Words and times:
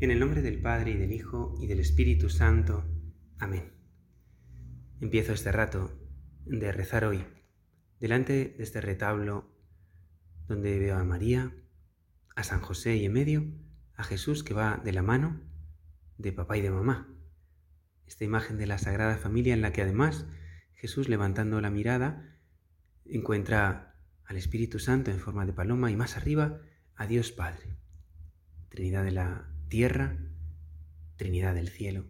En 0.00 0.12
el 0.12 0.20
nombre 0.20 0.42
del 0.42 0.60
Padre 0.60 0.92
y 0.92 0.96
del 0.96 1.12
Hijo 1.12 1.58
y 1.60 1.66
del 1.66 1.80
Espíritu 1.80 2.30
Santo. 2.30 2.84
Amén. 3.40 3.72
Empiezo 5.00 5.32
este 5.32 5.50
rato 5.50 5.98
de 6.44 6.70
rezar 6.70 7.04
hoy 7.04 7.26
delante 7.98 8.54
de 8.56 8.62
este 8.62 8.80
retablo 8.80 9.52
donde 10.46 10.78
veo 10.78 10.96
a 10.96 11.02
María, 11.02 11.52
a 12.36 12.44
San 12.44 12.60
José 12.60 12.94
y 12.94 13.06
en 13.06 13.12
medio 13.12 13.44
a 13.96 14.04
Jesús 14.04 14.44
que 14.44 14.54
va 14.54 14.80
de 14.84 14.92
la 14.92 15.02
mano 15.02 15.40
de 16.16 16.30
papá 16.30 16.56
y 16.56 16.60
de 16.60 16.70
mamá. 16.70 17.12
Esta 18.06 18.22
imagen 18.22 18.56
de 18.56 18.68
la 18.68 18.78
Sagrada 18.78 19.16
Familia 19.16 19.52
en 19.52 19.62
la 19.62 19.72
que 19.72 19.82
además 19.82 20.26
Jesús 20.74 21.08
levantando 21.08 21.60
la 21.60 21.70
mirada 21.70 22.38
encuentra 23.04 23.96
al 24.26 24.36
Espíritu 24.36 24.78
Santo 24.78 25.10
en 25.10 25.18
forma 25.18 25.44
de 25.44 25.54
paloma 25.54 25.90
y 25.90 25.96
más 25.96 26.16
arriba 26.16 26.60
a 26.94 27.08
Dios 27.08 27.32
Padre. 27.32 27.76
Trinidad 28.68 29.02
de 29.02 29.10
la 29.10 29.57
tierra, 29.68 30.18
Trinidad 31.16 31.54
del 31.54 31.68
cielo, 31.68 32.06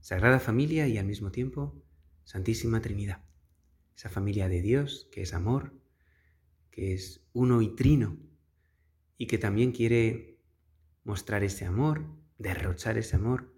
Sagrada 0.00 0.40
Familia 0.40 0.88
y 0.88 0.98
al 0.98 1.06
mismo 1.06 1.30
tiempo 1.30 1.82
Santísima 2.24 2.80
Trinidad, 2.80 3.24
esa 3.96 4.08
familia 4.08 4.48
de 4.48 4.62
Dios 4.62 5.08
que 5.12 5.22
es 5.22 5.34
amor, 5.34 5.74
que 6.70 6.94
es 6.94 7.22
uno 7.32 7.62
y 7.62 7.74
trino 7.74 8.18
y 9.18 9.26
que 9.26 9.38
también 9.38 9.72
quiere 9.72 10.38
mostrar 11.04 11.44
ese 11.44 11.66
amor, 11.66 12.06
derrochar 12.38 12.98
ese 12.98 13.16
amor, 13.16 13.54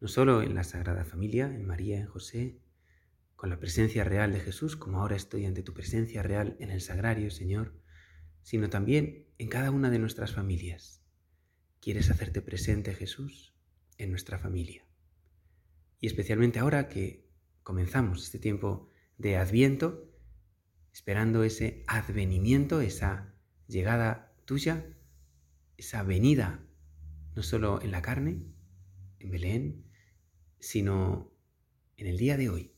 no 0.00 0.08
solo 0.08 0.42
en 0.42 0.54
la 0.54 0.64
Sagrada 0.64 1.04
Familia, 1.04 1.46
en 1.46 1.66
María, 1.66 1.98
en 1.98 2.06
José, 2.06 2.60
con 3.36 3.50
la 3.50 3.58
presencia 3.58 4.04
real 4.04 4.32
de 4.32 4.40
Jesús, 4.40 4.76
como 4.76 5.00
ahora 5.00 5.16
estoy 5.16 5.46
ante 5.46 5.62
tu 5.62 5.74
presencia 5.74 6.22
real 6.22 6.56
en 6.60 6.70
el 6.70 6.80
sagrario, 6.80 7.30
Señor, 7.30 7.74
sino 8.42 8.70
también 8.70 9.26
en 9.38 9.48
cada 9.48 9.70
una 9.70 9.90
de 9.90 9.98
nuestras 9.98 10.32
familias, 10.32 11.01
¿Quieres 11.82 12.12
hacerte 12.12 12.40
presente, 12.42 12.94
Jesús, 12.94 13.52
en 13.98 14.10
nuestra 14.10 14.38
familia? 14.38 14.86
Y 15.98 16.06
especialmente 16.06 16.60
ahora 16.60 16.88
que 16.88 17.28
comenzamos 17.64 18.22
este 18.22 18.38
tiempo 18.38 18.88
de 19.18 19.36
adviento, 19.36 20.08
esperando 20.92 21.42
ese 21.42 21.82
advenimiento, 21.88 22.80
esa 22.80 23.34
llegada 23.66 24.32
tuya, 24.44 24.96
esa 25.76 26.04
venida, 26.04 26.64
no 27.34 27.42
solo 27.42 27.82
en 27.82 27.90
la 27.90 28.00
carne, 28.00 28.44
en 29.18 29.30
Belén, 29.32 29.90
sino 30.60 31.32
en 31.96 32.06
el 32.06 32.16
día 32.16 32.36
de 32.36 32.48
hoy, 32.48 32.76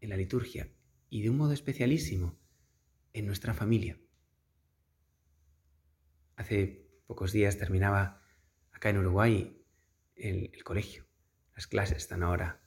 en 0.00 0.08
la 0.08 0.16
liturgia, 0.16 0.72
y 1.10 1.20
de 1.20 1.28
un 1.28 1.36
modo 1.36 1.52
especialísimo 1.52 2.40
en 3.12 3.26
nuestra 3.26 3.52
familia. 3.52 4.00
Hace 6.36 6.88
pocos 7.06 7.32
días 7.32 7.58
terminaba 7.58 8.17
acá 8.78 8.90
en 8.90 8.98
Uruguay 8.98 9.60
el, 10.14 10.62
colegio. 10.62 11.04
Las 11.54 11.66
clases 11.66 11.98
están 11.98 12.22
ahora, 12.22 12.62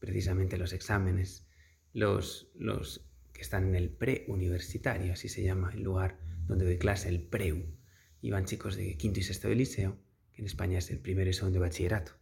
precisamente 0.00 0.58
los 0.58 0.72
exámenes, 0.72 1.46
los, 1.92 2.50
los 2.56 3.08
que 3.32 3.42
están 3.42 3.68
en 3.68 3.76
el 3.76 3.90
preuniversitario, 3.90 5.12
así 5.12 5.28
se 5.28 5.44
llama 5.44 5.70
el 5.72 5.82
lugar 5.82 6.18
donde 6.46 6.64
doy 6.64 6.78
clase, 6.78 7.08
el 7.08 7.28
preu. 7.28 7.78
Iban 8.20 8.44
chicos 8.44 8.74
de 8.74 8.96
quinto 8.96 9.20
y 9.20 9.22
sexto 9.22 9.48
de 9.48 9.54
liceo, 9.54 9.98
que 10.32 10.42
en 10.42 10.46
España 10.46 10.78
es 10.78 10.90
el 10.90 10.98
primero 10.98 11.30
y 11.30 11.32
segundo 11.32 11.60
de 11.60 11.66
bachillerato. 11.66 12.12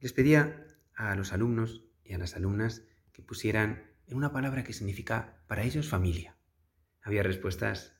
Les 0.00 0.14
pedía 0.14 0.66
a 0.94 1.14
los 1.16 1.34
alumnos 1.34 1.84
y 2.02 2.14
a 2.14 2.18
las 2.18 2.34
alumnas 2.34 2.82
que 3.12 3.22
pusieran 3.22 3.90
en 4.06 4.16
una 4.16 4.32
palabra 4.32 4.64
que 4.64 4.72
significa 4.72 5.44
para 5.46 5.64
ellos 5.64 5.88
familia. 5.88 6.38
Había 7.02 7.22
respuestas 7.22 7.94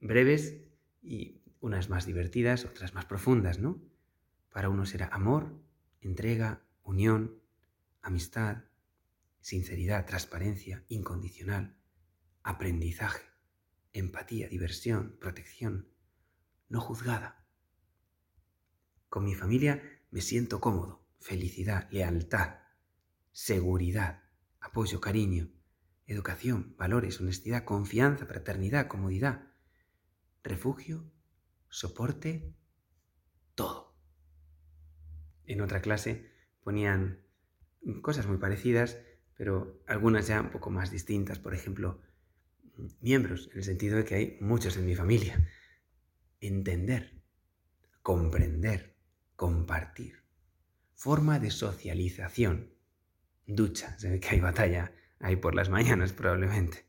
breves 0.00 0.62
y 1.02 1.39
unas 1.60 1.88
más 1.90 2.06
divertidas, 2.06 2.64
otras 2.64 2.94
más 2.94 3.04
profundas, 3.04 3.58
¿no? 3.58 3.80
Para 4.52 4.68
unos 4.68 4.94
era 4.94 5.06
amor, 5.08 5.54
entrega, 6.00 6.62
unión, 6.82 7.40
amistad, 8.02 8.64
sinceridad, 9.40 10.06
transparencia, 10.06 10.84
incondicional, 10.88 11.76
aprendizaje, 12.42 13.22
empatía, 13.92 14.48
diversión, 14.48 15.16
protección, 15.20 15.88
no 16.68 16.80
juzgada. 16.80 17.46
Con 19.08 19.24
mi 19.24 19.34
familia 19.34 19.82
me 20.10 20.20
siento 20.20 20.60
cómodo, 20.60 21.04
felicidad, 21.20 21.88
lealtad, 21.90 22.60
seguridad, 23.32 24.22
apoyo, 24.60 25.00
cariño, 25.00 25.50
educación, 26.06 26.74
valores, 26.78 27.20
honestidad, 27.20 27.64
confianza, 27.64 28.26
fraternidad, 28.26 28.88
comodidad, 28.88 29.52
refugio 30.42 31.10
soporte 31.70 32.54
todo. 33.54 33.96
En 35.46 35.60
otra 35.62 35.80
clase 35.80 36.30
ponían 36.62 37.24
cosas 38.02 38.26
muy 38.26 38.36
parecidas, 38.36 38.98
pero 39.36 39.82
algunas 39.86 40.26
ya 40.26 40.40
un 40.40 40.50
poco 40.50 40.70
más 40.70 40.90
distintas. 40.90 41.38
Por 41.38 41.54
ejemplo, 41.54 42.02
miembros, 43.00 43.48
en 43.52 43.58
el 43.58 43.64
sentido 43.64 43.96
de 43.96 44.04
que 44.04 44.14
hay 44.14 44.38
muchos 44.40 44.76
en 44.76 44.86
mi 44.86 44.94
familia. 44.94 45.48
Entender, 46.40 47.22
comprender, 48.02 48.96
compartir. 49.36 50.24
Forma 50.94 51.38
de 51.38 51.50
socialización. 51.50 52.74
Ducha, 53.46 53.98
se 53.98 54.10
ve 54.10 54.20
que 54.20 54.28
hay 54.28 54.40
batalla 54.40 54.92
ahí 55.18 55.36
por 55.36 55.54
las 55.54 55.70
mañanas 55.70 56.12
probablemente. 56.12 56.86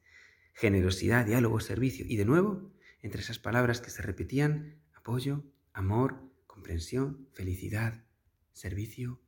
Generosidad, 0.54 1.26
diálogo, 1.26 1.60
servicio. 1.60 2.06
Y 2.08 2.18
de 2.18 2.26
nuevo, 2.26 2.74
entre 3.02 3.22
esas 3.22 3.40
palabras 3.40 3.82
que 3.82 3.90
se 3.90 4.02
repetían, 4.02 4.82
apoyo, 4.94 5.44
amor, 5.74 6.32
comprensión, 6.48 7.28
felicidad, 7.34 8.06
servicio, 8.54 9.22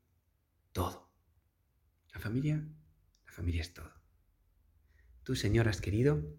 todo. 0.71 1.11
La 2.13 2.19
familia, 2.19 2.67
la 3.25 3.31
familia 3.31 3.61
es 3.61 3.73
todo. 3.73 3.91
Tú, 5.23 5.35
Señor, 5.35 5.67
has 5.67 5.81
querido 5.81 6.37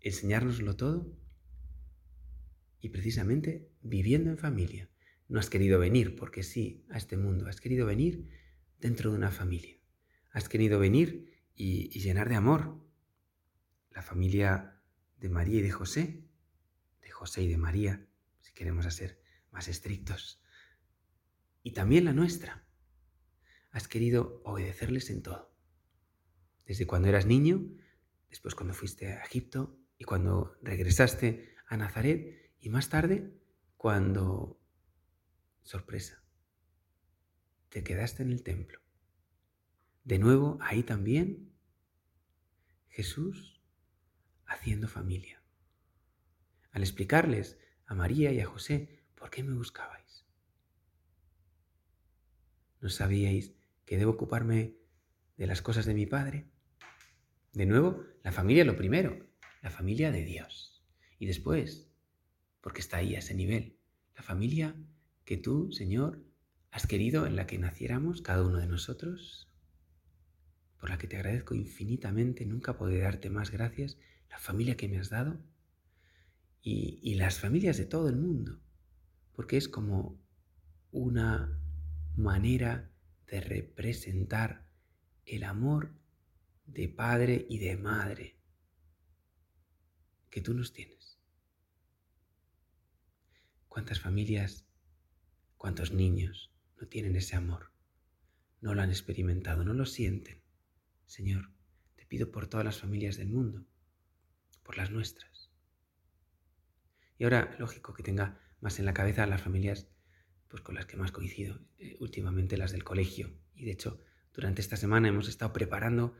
enseñárnoslo 0.00 0.76
todo 0.76 1.16
y 2.80 2.90
precisamente 2.90 3.70
viviendo 3.80 4.30
en 4.30 4.38
familia. 4.38 4.90
No 5.28 5.38
has 5.40 5.48
querido 5.48 5.78
venir 5.78 6.16
porque 6.16 6.42
sí 6.42 6.84
a 6.90 6.98
este 6.98 7.16
mundo, 7.16 7.48
has 7.48 7.60
querido 7.60 7.86
venir 7.86 8.28
dentro 8.78 9.10
de 9.10 9.16
una 9.16 9.30
familia. 9.30 9.76
Has 10.30 10.48
querido 10.48 10.78
venir 10.78 11.32
y, 11.54 11.96
y 11.96 12.00
llenar 12.00 12.28
de 12.28 12.34
amor 12.34 12.84
la 13.90 14.02
familia 14.02 14.80
de 15.18 15.28
María 15.28 15.60
y 15.60 15.62
de 15.62 15.70
José, 15.70 16.24
José 17.22 17.44
y 17.44 17.48
de 17.48 17.56
María, 17.56 18.04
si 18.40 18.52
queremos 18.52 18.92
ser 18.92 19.22
más 19.52 19.68
estrictos, 19.68 20.42
y 21.62 21.70
también 21.70 22.04
la 22.04 22.12
nuestra. 22.12 22.66
Has 23.70 23.86
querido 23.86 24.42
obedecerles 24.44 25.08
en 25.08 25.22
todo. 25.22 25.54
Desde 26.66 26.84
cuando 26.84 27.06
eras 27.06 27.24
niño, 27.24 27.62
después 28.28 28.56
cuando 28.56 28.74
fuiste 28.74 29.12
a 29.12 29.22
Egipto 29.22 29.78
y 29.98 30.02
cuando 30.02 30.56
regresaste 30.62 31.54
a 31.68 31.76
Nazaret 31.76 32.50
y 32.58 32.70
más 32.70 32.88
tarde 32.88 33.32
cuando, 33.76 34.60
sorpresa, 35.62 36.24
te 37.68 37.84
quedaste 37.84 38.24
en 38.24 38.32
el 38.32 38.42
templo. 38.42 38.80
De 40.02 40.18
nuevo, 40.18 40.58
ahí 40.60 40.82
también 40.82 41.52
Jesús 42.88 43.62
haciendo 44.44 44.88
familia 44.88 45.41
al 46.72 46.82
explicarles 46.82 47.58
a 47.86 47.94
María 47.94 48.32
y 48.32 48.40
a 48.40 48.46
José 48.46 49.04
por 49.14 49.30
qué 49.30 49.42
me 49.42 49.54
buscabais. 49.54 50.26
¿No 52.80 52.88
sabíais 52.88 53.54
que 53.84 53.96
debo 53.96 54.12
ocuparme 54.12 54.76
de 55.36 55.46
las 55.46 55.62
cosas 55.62 55.86
de 55.86 55.94
mi 55.94 56.06
Padre? 56.06 56.46
De 57.52 57.66
nuevo, 57.66 58.04
la 58.22 58.32
familia 58.32 58.64
lo 58.64 58.76
primero, 58.76 59.26
la 59.60 59.70
familia 59.70 60.10
de 60.10 60.24
Dios. 60.24 60.82
Y 61.18 61.26
después, 61.26 61.92
porque 62.60 62.80
está 62.80 62.96
ahí 62.96 63.14
a 63.14 63.20
ese 63.20 63.34
nivel, 63.34 63.78
la 64.16 64.22
familia 64.22 64.74
que 65.24 65.36
tú, 65.36 65.70
Señor, 65.70 66.24
has 66.70 66.86
querido 66.86 67.26
en 67.26 67.36
la 67.36 67.46
que 67.46 67.58
naciéramos 67.58 68.22
cada 68.22 68.42
uno 68.42 68.58
de 68.58 68.66
nosotros, 68.66 69.48
por 70.78 70.90
la 70.90 70.98
que 70.98 71.06
te 71.06 71.16
agradezco 71.16 71.54
infinitamente, 71.54 72.46
nunca 72.46 72.76
podré 72.76 72.98
darte 72.98 73.30
más 73.30 73.50
gracias, 73.50 73.98
la 74.30 74.38
familia 74.38 74.76
que 74.76 74.88
me 74.88 74.98
has 74.98 75.10
dado 75.10 75.38
y, 76.62 77.14
las 77.16 77.40
familias 77.40 77.76
de 77.76 77.86
todo 77.86 78.08
el 78.08 78.16
mundo, 78.16 78.60
porque 79.32 79.56
es 79.56 79.68
como 79.68 80.20
una 80.92 81.58
manera 82.16 82.90
de 83.26 83.40
representar 83.40 84.68
el 85.26 85.42
amor 85.44 85.92
de 86.66 86.88
padre 86.88 87.46
y 87.48 87.58
de 87.58 87.76
madre 87.76 88.36
que 90.30 90.40
tú 90.40 90.54
nos 90.54 90.72
tienes. 90.72 91.18
¿Cuántas 93.68 94.00
familias, 94.00 94.64
cuántos 95.56 95.92
niños 95.92 96.52
no 96.80 96.86
tienen 96.86 97.16
ese 97.16 97.36
amor? 97.36 97.72
No 98.60 98.74
lo 98.74 98.82
han 98.82 98.90
experimentado, 98.90 99.64
no 99.64 99.72
lo 99.72 99.86
sienten. 99.86 100.42
Señor, 101.06 101.50
te 101.96 102.06
pido 102.06 102.30
por 102.30 102.46
todas 102.46 102.64
las 102.64 102.78
familias 102.78 103.16
del 103.16 103.28
mundo, 103.28 103.66
por 104.62 104.76
las 104.76 104.90
nuestras. 104.90 105.31
Y 107.18 107.24
ahora, 107.24 107.54
lógico 107.58 107.94
que 107.94 108.02
tenga 108.02 108.40
más 108.60 108.78
en 108.78 108.86
la 108.86 108.94
cabeza 108.94 109.26
las 109.26 109.42
familias 109.42 109.88
pues 110.52 110.62
con 110.62 110.74
las 110.74 110.84
que 110.84 110.98
más 110.98 111.12
coincido, 111.12 111.58
eh, 111.78 111.96
últimamente 111.98 112.58
las 112.58 112.72
del 112.72 112.84
colegio. 112.84 113.30
Y 113.54 113.64
de 113.64 113.72
hecho, 113.72 114.04
durante 114.34 114.60
esta 114.60 114.76
semana 114.76 115.08
hemos 115.08 115.26
estado 115.26 115.50
preparando 115.54 116.14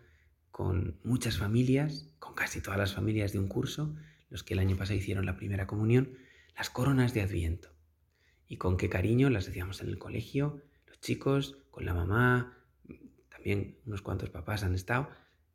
con 0.50 0.98
muchas 1.04 1.36
familias, 1.36 2.14
con 2.18 2.34
casi 2.34 2.62
todas 2.62 2.78
las 2.78 2.94
familias 2.94 3.32
de 3.32 3.38
un 3.38 3.46
curso, 3.46 3.94
los 4.30 4.42
que 4.42 4.54
el 4.54 4.60
año 4.60 4.74
pasado 4.78 4.98
hicieron 4.98 5.26
la 5.26 5.36
primera 5.36 5.66
comunión, 5.66 6.16
las 6.56 6.70
coronas 6.70 7.12
de 7.12 7.20
Adviento. 7.20 7.74
Y 8.48 8.56
con 8.56 8.78
qué 8.78 8.88
cariño 8.88 9.28
las 9.28 9.46
hacíamos 9.48 9.82
en 9.82 9.88
el 9.88 9.98
colegio, 9.98 10.62
los 10.86 10.98
chicos, 11.00 11.58
con 11.70 11.84
la 11.84 11.92
mamá, 11.92 12.56
también 13.28 13.76
unos 13.84 14.00
cuantos 14.00 14.30
papás 14.30 14.62
han 14.62 14.74
estado, 14.74 15.10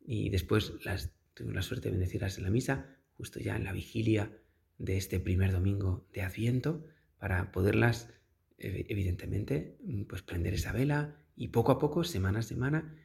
y 0.06 0.30
después 0.30 0.84
las 0.84 1.10
tuvimos 1.34 1.56
la 1.56 1.62
suerte 1.62 1.88
de 1.88 1.96
bendecirlas 1.96 2.38
en 2.38 2.44
la 2.44 2.50
misa, 2.50 2.96
justo 3.14 3.40
ya 3.40 3.56
en 3.56 3.64
la 3.64 3.72
vigilia 3.72 4.30
de 4.78 4.96
este 4.96 5.20
primer 5.20 5.52
domingo 5.52 6.08
de 6.12 6.22
Adviento, 6.22 6.86
para 7.18 7.52
poderlas, 7.52 8.10
evidentemente, 8.56 9.76
pues 10.08 10.22
prender 10.22 10.54
esa 10.54 10.72
vela 10.72 11.16
y 11.36 11.48
poco 11.48 11.72
a 11.72 11.78
poco, 11.78 12.04
semana 12.04 12.40
a 12.40 12.42
semana, 12.42 12.96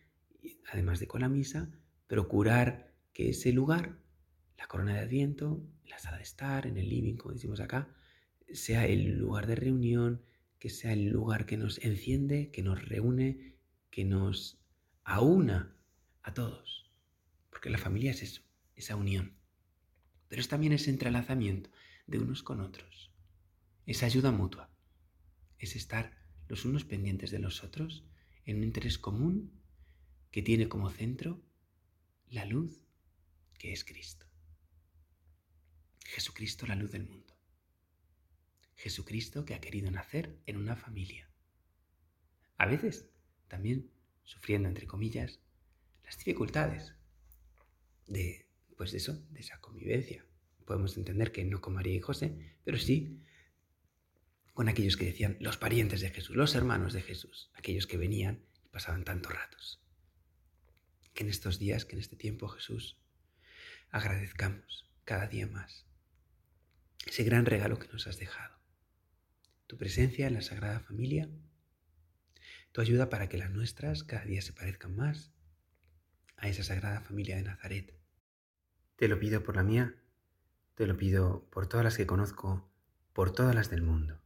además 0.71 0.99
de 0.99 1.07
con 1.07 1.21
la 1.21 1.29
misa, 1.29 1.71
procurar 2.07 2.93
que 3.11 3.29
ese 3.29 3.51
lugar, 3.51 3.99
la 4.57 4.67
corona 4.67 4.93
de 4.93 4.99
Adviento, 4.99 5.63
la 5.85 5.99
sala 5.99 6.17
de 6.17 6.23
estar, 6.23 6.67
en 6.67 6.77
el 6.77 6.89
living, 6.89 7.15
como 7.15 7.33
decimos 7.33 7.59
acá, 7.59 7.95
sea 8.51 8.85
el 8.85 9.17
lugar 9.17 9.47
de 9.47 9.55
reunión, 9.55 10.21
que 10.59 10.69
sea 10.69 10.93
el 10.93 11.09
lugar 11.09 11.45
que 11.45 11.57
nos 11.57 11.83
enciende, 11.83 12.51
que 12.51 12.63
nos 12.63 12.87
reúne, 12.87 13.55
que 13.89 14.05
nos 14.05 14.63
aúna 15.03 15.75
a 16.21 16.33
todos. 16.33 16.91
Porque 17.49 17.69
la 17.69 17.77
familia 17.77 18.11
es 18.11 18.23
eso, 18.23 18.41
esa 18.75 18.95
unión. 18.95 19.37
Pero 20.33 20.41
es 20.41 20.47
también 20.47 20.73
ese 20.73 20.89
entrelazamiento 20.89 21.69
de 22.07 22.17
unos 22.17 22.41
con 22.41 22.59
otros, 22.59 23.11
esa 23.85 24.07
ayuda 24.07 24.31
mutua, 24.31 24.67
es 25.59 25.75
estar 25.75 26.17
los 26.47 26.65
unos 26.65 26.85
pendientes 26.85 27.29
de 27.29 27.37
los 27.37 27.63
otros 27.63 28.03
en 28.43 28.57
un 28.57 28.63
interés 28.63 28.97
común 28.97 29.61
que 30.31 30.41
tiene 30.41 30.67
como 30.67 30.89
centro 30.89 31.39
la 32.29 32.45
luz 32.45 32.81
que 33.59 33.73
es 33.73 33.85
Cristo. 33.85 34.25
Jesucristo 36.03 36.65
la 36.65 36.77
luz 36.77 36.89
del 36.89 37.07
mundo. 37.07 37.37
Jesucristo 38.73 39.45
que 39.45 39.53
ha 39.53 39.61
querido 39.61 39.91
nacer 39.91 40.41
en 40.47 40.57
una 40.57 40.75
familia. 40.75 41.29
A 42.57 42.65
veces 42.65 43.07
también 43.47 43.91
sufriendo, 44.23 44.67
entre 44.67 44.87
comillas, 44.87 45.41
las 46.03 46.17
dificultades 46.17 46.95
de, 48.07 48.47
pues 48.75 48.93
eso, 48.93 49.13
de 49.31 49.39
esa 49.39 49.59
convivencia. 49.59 50.25
Podemos 50.65 50.97
entender 50.97 51.31
que 51.31 51.43
no 51.43 51.61
con 51.61 51.73
María 51.73 51.95
y 51.95 51.99
José, 51.99 52.57
pero 52.63 52.77
sí 52.77 53.21
con 54.53 54.69
aquellos 54.69 54.97
que 54.97 55.05
decían 55.05 55.37
los 55.39 55.57
parientes 55.57 56.01
de 56.01 56.09
Jesús, 56.09 56.35
los 56.35 56.55
hermanos 56.55 56.93
de 56.93 57.01
Jesús, 57.01 57.51
aquellos 57.55 57.87
que 57.87 57.97
venían 57.97 58.45
y 58.63 58.69
pasaban 58.69 59.03
tantos 59.03 59.33
ratos. 59.33 59.81
Que 61.13 61.23
en 61.23 61.29
estos 61.29 61.59
días, 61.59 61.85
que 61.85 61.95
en 61.95 62.01
este 62.01 62.15
tiempo 62.15 62.47
Jesús, 62.47 62.97
agradezcamos 63.89 64.89
cada 65.05 65.27
día 65.27 65.47
más 65.47 65.85
ese 67.05 67.23
gran 67.23 67.45
regalo 67.45 67.79
que 67.79 67.87
nos 67.89 68.07
has 68.07 68.17
dejado. 68.17 68.57
Tu 69.67 69.77
presencia 69.77 70.27
en 70.27 70.33
la 70.35 70.41
Sagrada 70.41 70.79
Familia, 70.79 71.29
tu 72.71 72.81
ayuda 72.81 73.09
para 73.09 73.27
que 73.29 73.37
las 73.37 73.51
nuestras 73.51 74.03
cada 74.03 74.25
día 74.25 74.41
se 74.41 74.53
parezcan 74.53 74.95
más 74.95 75.31
a 76.37 76.47
esa 76.47 76.63
Sagrada 76.63 77.01
Familia 77.01 77.35
de 77.35 77.43
Nazaret. 77.43 77.93
Te 79.03 79.09
lo 79.09 79.19
pido 79.19 79.43
por 79.43 79.57
la 79.57 79.63
mía, 79.63 79.95
te 80.75 80.87
lo 80.87 80.95
pido 80.95 81.43
por 81.51 81.67
todas 81.67 81.83
las 81.83 81.97
que 81.97 82.07
conozco, 82.07 82.69
por 83.11 83.31
todas 83.31 83.53
las 83.53 83.69
del 83.69 83.81
mundo. 83.81 84.22